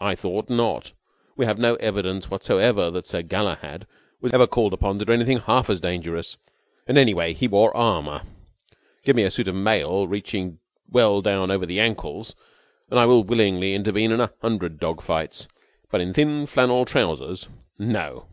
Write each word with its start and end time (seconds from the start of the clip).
I 0.00 0.16
thought 0.16 0.50
not. 0.50 0.94
We 1.36 1.44
have 1.46 1.56
no 1.60 1.76
evidence 1.76 2.28
whatsoever 2.28 2.90
that 2.90 3.06
Sir 3.06 3.22
Galahad 3.22 3.86
was 4.20 4.32
ever 4.32 4.48
called 4.48 4.72
upon 4.72 4.98
to 4.98 5.04
do 5.04 5.12
anything 5.12 5.38
half 5.38 5.70
as 5.70 5.80
dangerous. 5.80 6.36
And, 6.88 6.98
anyway, 6.98 7.34
he 7.34 7.46
wore 7.46 7.76
armour. 7.76 8.22
Give 9.04 9.14
me 9.14 9.22
a 9.22 9.30
suit 9.30 9.46
of 9.46 9.54
mail 9.54 10.08
reaching 10.08 10.58
well 10.90 11.22
down 11.22 11.52
over 11.52 11.66
the 11.66 11.78
ankles, 11.78 12.34
and 12.90 12.98
I 12.98 13.06
will 13.06 13.22
willingly 13.22 13.74
intervene 13.74 14.10
in 14.10 14.18
a 14.20 14.32
hundred 14.42 14.80
dog 14.80 15.00
fights. 15.02 15.46
But 15.88 16.00
in 16.00 16.12
thin 16.14 16.46
flannel 16.46 16.84
trousers 16.84 17.46
no!" 17.78 18.26